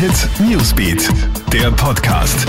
Hit 0.00 0.30
Newsbeat, 0.40 1.10
der 1.52 1.70
Podcast. 1.72 2.46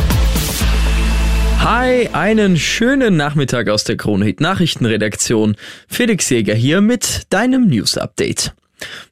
Hi, 1.59 2.08
einen 2.13 2.56
schönen 2.56 3.17
Nachmittag 3.17 3.67
aus 3.67 3.83
der 3.83 3.97
Kronhit 3.97 4.40
Nachrichtenredaktion. 4.40 5.58
Felix 5.90 6.29
Jäger 6.29 6.56
hier 6.56 6.79
mit 6.79 7.24
deinem 7.29 7.67
News 7.67 7.98
Update. 7.98 8.54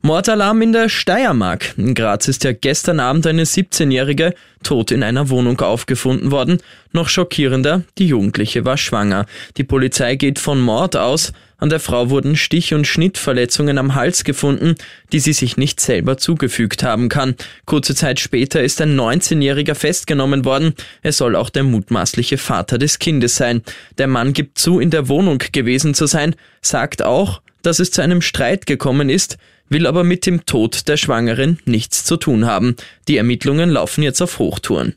Mordalarm 0.01 0.61
in 0.61 0.73
der 0.73 0.89
Steiermark. 0.89 1.73
In 1.77 1.93
Graz 1.93 2.27
ist 2.27 2.43
ja 2.43 2.51
gestern 2.51 2.99
Abend 2.99 3.27
eine 3.27 3.43
17-Jährige 3.43 4.33
tot 4.63 4.91
in 4.91 5.03
einer 5.03 5.29
Wohnung 5.29 5.59
aufgefunden 5.61 6.31
worden. 6.31 6.59
Noch 6.91 7.09
schockierender, 7.09 7.83
die 7.97 8.07
Jugendliche 8.07 8.65
war 8.65 8.77
schwanger. 8.77 9.25
Die 9.57 9.63
Polizei 9.63 10.15
geht 10.15 10.39
von 10.39 10.59
Mord 10.59 10.95
aus. 10.95 11.33
An 11.57 11.69
der 11.69 11.79
Frau 11.81 12.09
wurden 12.09 12.37
Stich- 12.37 12.73
und 12.73 12.87
Schnittverletzungen 12.87 13.77
am 13.77 13.93
Hals 13.93 14.23
gefunden, 14.23 14.75
die 15.11 15.19
sie 15.19 15.33
sich 15.33 15.57
nicht 15.57 15.81
selber 15.81 16.17
zugefügt 16.17 16.83
haben 16.83 17.09
kann. 17.09 17.35
Kurze 17.65 17.95
Zeit 17.95 18.19
später 18.19 18.63
ist 18.63 18.81
ein 18.81 18.97
19-Jähriger 18.97 19.75
festgenommen 19.75 20.45
worden. 20.45 20.73
Er 21.01 21.11
soll 21.11 21.35
auch 21.35 21.49
der 21.49 21.63
mutmaßliche 21.63 22.37
Vater 22.37 22.77
des 22.77 22.99
Kindes 22.99 23.35
sein. 23.35 23.61
Der 23.97 24.07
Mann 24.07 24.31
gibt 24.31 24.57
zu, 24.57 24.79
in 24.79 24.89
der 24.89 25.09
Wohnung 25.09 25.43
gewesen 25.51 25.93
zu 25.93 26.05
sein, 26.05 26.35
sagt 26.61 27.03
auch, 27.03 27.41
dass 27.61 27.79
es 27.79 27.91
zu 27.91 28.01
einem 28.01 28.21
Streit 28.21 28.65
gekommen 28.65 29.09
ist, 29.09 29.37
will 29.69 29.87
aber 29.87 30.03
mit 30.03 30.25
dem 30.25 30.45
Tod 30.45 30.87
der 30.87 30.97
Schwangeren 30.97 31.59
nichts 31.65 32.03
zu 32.03 32.17
tun 32.17 32.45
haben. 32.45 32.75
Die 33.07 33.17
Ermittlungen 33.17 33.69
laufen 33.69 34.03
jetzt 34.03 34.21
auf 34.21 34.39
Hochtouren. 34.39 34.95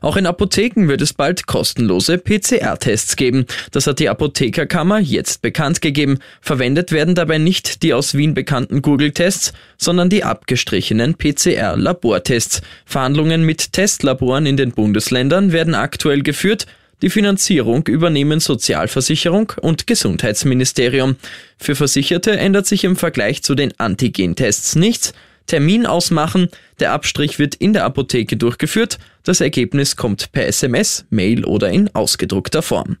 Auch 0.00 0.16
in 0.16 0.26
Apotheken 0.26 0.88
wird 0.88 1.00
es 1.00 1.12
bald 1.12 1.46
kostenlose 1.46 2.18
PCR-Tests 2.18 3.16
geben. 3.16 3.46
Das 3.70 3.86
hat 3.86 3.98
die 4.00 4.08
Apothekerkammer 4.08 4.98
jetzt 4.98 5.42
bekannt 5.42 5.80
gegeben. 5.80 6.18
Verwendet 6.40 6.92
werden 6.92 7.14
dabei 7.14 7.38
nicht 7.38 7.82
die 7.82 7.94
aus 7.94 8.14
Wien 8.14 8.34
bekannten 8.34 8.82
Google-Tests, 8.82 9.52
sondern 9.78 10.10
die 10.10 10.24
abgestrichenen 10.24 11.16
PCR-Labortests. 11.16 12.62
Verhandlungen 12.84 13.44
mit 13.44 13.72
Testlaboren 13.72 14.46
in 14.46 14.56
den 14.56 14.72
Bundesländern 14.72 15.52
werden 15.52 15.74
aktuell 15.74 16.22
geführt. 16.22 16.66
Die 17.02 17.10
Finanzierung 17.10 17.84
übernehmen 17.88 18.38
Sozialversicherung 18.38 19.52
und 19.60 19.88
Gesundheitsministerium. 19.88 21.16
Für 21.58 21.74
Versicherte 21.74 22.38
ändert 22.38 22.66
sich 22.66 22.84
im 22.84 22.94
Vergleich 22.94 23.42
zu 23.42 23.56
den 23.56 23.78
Antigentests 23.78 24.76
nichts. 24.76 25.12
Termin 25.46 25.84
ausmachen, 25.84 26.48
der 26.78 26.92
Abstrich 26.92 27.40
wird 27.40 27.56
in 27.56 27.72
der 27.72 27.84
Apotheke 27.84 28.36
durchgeführt, 28.36 29.00
das 29.24 29.40
Ergebnis 29.40 29.96
kommt 29.96 30.30
per 30.30 30.46
SMS, 30.46 31.04
Mail 31.10 31.44
oder 31.44 31.70
in 31.70 31.92
ausgedruckter 31.92 32.62
Form. 32.62 32.96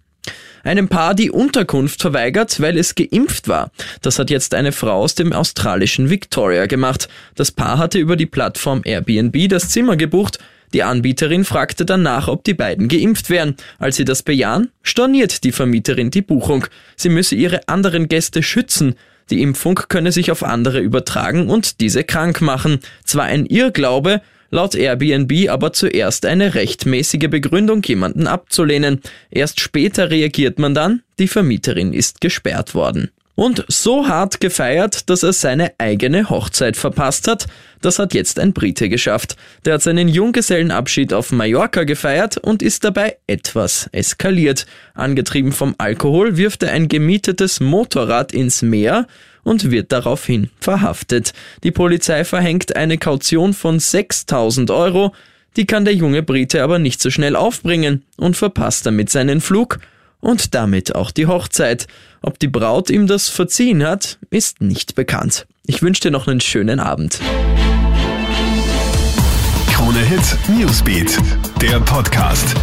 Einem 0.64 0.88
Paar 0.88 1.14
die 1.14 1.30
Unterkunft 1.30 2.02
verweigert, 2.02 2.60
weil 2.60 2.78
es 2.78 2.96
geimpft 2.96 3.46
war. 3.46 3.70
Das 4.00 4.18
hat 4.18 4.30
jetzt 4.30 4.54
eine 4.54 4.72
Frau 4.72 5.00
aus 5.02 5.14
dem 5.14 5.32
australischen 5.32 6.10
Victoria 6.10 6.66
gemacht. 6.66 7.08
Das 7.36 7.52
Paar 7.52 7.78
hatte 7.78 7.98
über 7.98 8.16
die 8.16 8.26
Plattform 8.26 8.82
Airbnb 8.84 9.48
das 9.48 9.70
Zimmer 9.70 9.96
gebucht, 9.96 10.38
die 10.72 10.82
Anbieterin 10.82 11.44
fragte 11.44 11.84
danach, 11.84 12.28
ob 12.28 12.44
die 12.44 12.54
beiden 12.54 12.88
geimpft 12.88 13.30
wären. 13.30 13.56
Als 13.78 13.96
sie 13.96 14.04
das 14.04 14.22
bejahen, 14.22 14.70
storniert 14.82 15.44
die 15.44 15.52
Vermieterin 15.52 16.10
die 16.10 16.22
Buchung. 16.22 16.66
Sie 16.96 17.08
müsse 17.08 17.34
ihre 17.34 17.68
anderen 17.68 18.08
Gäste 18.08 18.42
schützen. 18.42 18.94
Die 19.30 19.42
Impfung 19.42 19.80
könne 19.88 20.12
sich 20.12 20.30
auf 20.30 20.42
andere 20.42 20.80
übertragen 20.80 21.48
und 21.48 21.80
diese 21.80 22.04
krank 22.04 22.40
machen. 22.40 22.80
Zwar 23.04 23.24
ein 23.24 23.46
Irrglaube, 23.46 24.22
laut 24.50 24.74
Airbnb 24.74 25.48
aber 25.48 25.72
zuerst 25.72 26.26
eine 26.26 26.54
rechtmäßige 26.54 27.28
Begründung, 27.28 27.82
jemanden 27.82 28.26
abzulehnen. 28.26 29.00
Erst 29.30 29.60
später 29.60 30.10
reagiert 30.10 30.58
man 30.58 30.74
dann, 30.74 31.02
die 31.18 31.28
Vermieterin 31.28 31.92
ist 31.92 32.20
gesperrt 32.20 32.74
worden. 32.74 33.10
Und 33.42 33.64
so 33.66 34.06
hart 34.06 34.40
gefeiert, 34.40 35.10
dass 35.10 35.24
er 35.24 35.32
seine 35.32 35.72
eigene 35.78 36.30
Hochzeit 36.30 36.76
verpasst 36.76 37.26
hat, 37.26 37.48
das 37.80 37.98
hat 37.98 38.14
jetzt 38.14 38.38
ein 38.38 38.52
Brite 38.52 38.88
geschafft. 38.88 39.34
Der 39.64 39.74
hat 39.74 39.82
seinen 39.82 40.06
Junggesellenabschied 40.06 41.12
auf 41.12 41.32
Mallorca 41.32 41.82
gefeiert 41.82 42.38
und 42.38 42.62
ist 42.62 42.84
dabei 42.84 43.16
etwas 43.26 43.90
eskaliert. 43.90 44.66
Angetrieben 44.94 45.50
vom 45.50 45.74
Alkohol 45.78 46.36
wirft 46.36 46.62
er 46.62 46.70
ein 46.70 46.86
gemietetes 46.86 47.58
Motorrad 47.58 48.32
ins 48.32 48.62
Meer 48.62 49.08
und 49.42 49.72
wird 49.72 49.90
daraufhin 49.90 50.48
verhaftet. 50.60 51.32
Die 51.64 51.72
Polizei 51.72 52.22
verhängt 52.22 52.76
eine 52.76 52.96
Kaution 52.96 53.54
von 53.54 53.80
6000 53.80 54.70
Euro, 54.70 55.12
die 55.56 55.66
kann 55.66 55.84
der 55.84 55.96
junge 55.96 56.22
Brite 56.22 56.62
aber 56.62 56.78
nicht 56.78 57.02
so 57.02 57.10
schnell 57.10 57.34
aufbringen 57.34 58.04
und 58.16 58.36
verpasst 58.36 58.86
damit 58.86 59.10
seinen 59.10 59.40
Flug 59.40 59.80
und 60.22 60.54
damit 60.54 60.94
auch 60.94 61.10
die 61.10 61.26
Hochzeit. 61.26 61.86
Ob 62.22 62.38
die 62.38 62.48
Braut 62.48 62.88
ihm 62.88 63.06
das 63.06 63.28
verziehen 63.28 63.84
hat, 63.84 64.18
ist 64.30 64.62
nicht 64.62 64.94
bekannt. 64.94 65.46
Ich 65.66 65.82
wünsche 65.82 66.00
dir 66.00 66.10
noch 66.10 66.26
einen 66.26 66.40
schönen 66.40 66.80
Abend. 66.80 67.20
Krone 69.70 69.98
Hit 69.98 70.38
Newsbeat, 70.48 71.18
der 71.60 71.80
Podcast. 71.80 72.54